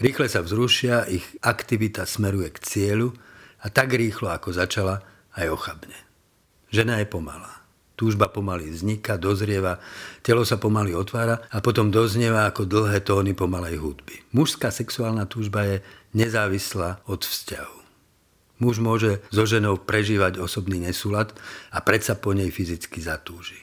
Rýchle 0.04 0.28
sa 0.28 0.44
vzrušia, 0.44 1.08
ich 1.08 1.24
aktivita 1.40 2.04
smeruje 2.04 2.52
k 2.52 2.60
cieľu 2.60 3.16
a 3.64 3.72
tak 3.72 3.96
rýchlo, 3.96 4.36
ako 4.36 4.52
začala, 4.52 5.00
aj 5.32 5.48
ochabne. 5.56 5.96
Žena 6.76 7.00
je 7.00 7.08
pomalá. 7.08 7.64
Túžba 7.96 8.28
pomaly 8.28 8.68
vzniká, 8.68 9.16
dozrieva, 9.16 9.80
telo 10.20 10.44
sa 10.44 10.60
pomaly 10.60 10.92
otvára 10.92 11.40
a 11.56 11.64
potom 11.64 11.88
doznieva 11.88 12.52
ako 12.52 12.68
dlhé 12.68 13.00
tóny 13.00 13.32
pomalej 13.32 13.80
hudby. 13.80 14.28
Mužská 14.36 14.76
sexuálna 14.76 15.24
túžba 15.24 15.64
je 15.64 15.78
nezávislá 16.12 17.00
od 17.08 17.24
vzťahu. 17.24 17.83
Muž 18.64 18.80
môže 18.80 19.20
so 19.28 19.44
ženou 19.44 19.76
prežívať 19.76 20.40
osobný 20.40 20.80
nesúlad 20.80 21.36
a 21.68 21.84
predsa 21.84 22.16
po 22.16 22.32
nej 22.32 22.48
fyzicky 22.48 23.04
zatúži. 23.04 23.60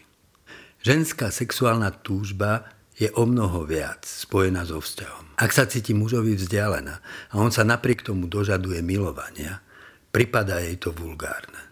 Ženská 0.85 1.33
sexuálna 1.33 1.89
túžba 2.05 2.69
je 3.01 3.09
o 3.17 3.25
mnoho 3.25 3.65
viac 3.65 4.05
spojená 4.05 4.69
so 4.69 4.77
vzťahom. 4.77 5.41
Ak 5.41 5.57
sa 5.57 5.65
cíti 5.65 5.97
mužovi 5.97 6.37
vzdialená 6.37 7.01
a 7.33 7.35
on 7.41 7.49
sa 7.49 7.65
napriek 7.65 8.05
tomu 8.05 8.29
dožaduje 8.29 8.85
milovania, 8.85 9.65
pripadá 10.13 10.61
jej 10.61 10.77
to 10.77 10.93
vulgárne. 10.93 11.65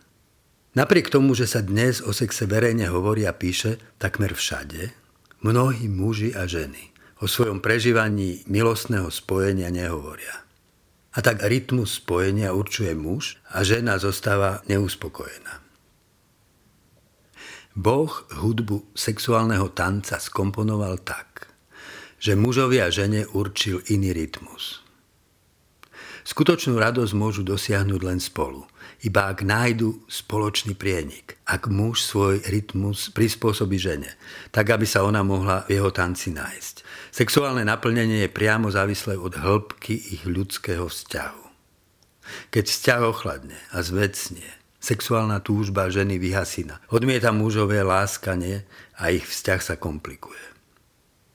Napriek 0.73 1.13
tomu, 1.13 1.37
že 1.37 1.45
sa 1.45 1.61
dnes 1.61 2.01
o 2.01 2.17
sexe 2.17 2.49
verejne 2.49 2.89
hovorí 2.89 3.29
a 3.29 3.37
píše 3.37 3.77
takmer 4.01 4.33
všade, 4.33 4.89
mnohí 5.45 5.85
muži 5.85 6.33
a 6.33 6.49
ženy 6.49 6.97
o 7.21 7.29
svojom 7.29 7.61
prežívaní 7.61 8.49
milostného 8.49 9.13
spojenia 9.13 9.69
nehovoria. 9.69 10.48
A 11.19 11.23
tak 11.23 11.43
rytmus 11.43 11.99
spojenia 11.99 12.55
určuje 12.55 12.95
muž 12.95 13.43
a 13.51 13.67
žena 13.67 13.99
zostáva 13.99 14.63
neuspokojená. 14.71 15.59
Boh 17.75 18.11
hudbu 18.39 18.95
sexuálneho 18.95 19.75
tanca 19.75 20.23
skomponoval 20.23 21.03
tak, 21.03 21.51
že 22.23 22.39
mužovi 22.39 22.79
a 22.79 22.91
žene 22.95 23.27
určil 23.35 23.83
iný 23.91 24.15
rytmus. 24.15 24.87
Skutočnú 26.23 26.79
radosť 26.79 27.13
môžu 27.19 27.43
dosiahnuť 27.43 28.01
len 28.07 28.23
spolu– 28.23 28.63
iba 28.99 29.31
ak 29.31 29.47
nájdu 29.47 30.03
spoločný 30.11 30.75
prienik. 30.75 31.39
Ak 31.47 31.71
muž 31.71 32.03
svoj 32.03 32.43
rytmus 32.43 33.15
prispôsobí 33.15 33.79
žene, 33.79 34.11
tak 34.51 34.75
aby 34.75 34.83
sa 34.83 35.07
ona 35.07 35.23
mohla 35.23 35.63
v 35.71 35.79
jeho 35.79 35.95
tanci 35.95 36.35
nájsť. 36.35 36.83
Sexuálne 37.09 37.65
naplnenie 37.65 38.29
je 38.29 38.31
priamo 38.31 38.69
závislé 38.69 39.17
od 39.17 39.37
hĺbky 39.37 39.97
ich 39.97 40.23
ľudského 40.29 40.87
vzťahu. 40.87 41.45
Keď 42.53 42.65
vzťah 42.69 43.01
ochladne 43.09 43.57
a 43.73 43.81
zvecnie, 43.81 44.45
sexuálna 44.79 45.41
túžba 45.41 45.89
ženy 45.89 46.21
vyhasína. 46.21 46.85
Odmieta 46.93 47.33
mužové 47.33 47.81
láskanie 47.81 48.69
a 49.01 49.09
ich 49.09 49.25
vzťah 49.25 49.61
sa 49.61 49.75
komplikuje. 49.81 50.41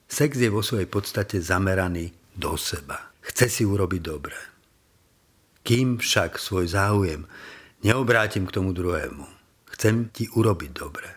Sex 0.05 0.37
je 0.37 0.49
vo 0.53 0.61
svojej 0.61 0.85
podstate 0.85 1.41
zameraný 1.41 2.13
do 2.37 2.53
seba. 2.53 3.13
Chce 3.25 3.49
si 3.49 3.63
urobiť 3.65 4.01
dobre. 4.03 4.37
Kým 5.65 5.97
však 5.97 6.37
svoj 6.37 6.69
záujem 6.69 7.25
neobrátim 7.81 8.45
k 8.45 8.53
tomu 8.53 8.75
druhému. 8.75 9.25
Chcem 9.73 10.13
ti 10.13 10.29
urobiť 10.29 10.71
dobre. 10.75 11.09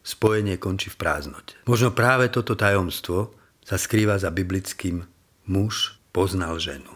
Spojenie 0.00 0.56
končí 0.56 0.88
v 0.88 0.96
prázdnote. 0.96 1.60
Možno 1.68 1.92
práve 1.92 2.32
toto 2.32 2.56
tajomstvo 2.56 3.39
sa 3.64 3.76
skrýva 3.76 4.18
za 4.18 4.32
biblickým 4.32 5.04
muž 5.46 6.00
poznal 6.10 6.58
ženu. 6.58 6.90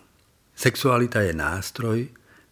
Sexualita 0.55 1.23
je 1.23 1.35
nástroj, 1.35 1.99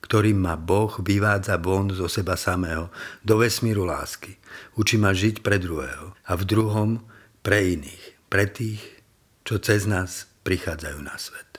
ktorým 0.03 0.42
ma 0.42 0.59
Boh 0.59 0.90
vyvádza 0.98 1.55
von 1.62 1.94
zo 1.94 2.11
seba 2.11 2.35
samého 2.35 2.90
do 3.22 3.38
vesmíru 3.38 3.87
lásky. 3.87 4.35
Učí 4.75 4.98
ma 4.98 5.14
žiť 5.14 5.46
pre 5.46 5.62
druhého 5.62 6.18
a 6.27 6.33
v 6.35 6.42
druhom 6.42 6.90
pre 7.46 7.79
iných, 7.79 8.05
pre 8.27 8.51
tých, 8.51 8.83
čo 9.46 9.62
cez 9.62 9.87
nás 9.87 10.27
prichádzajú 10.42 10.98
na 11.03 11.14
svet. 11.18 11.52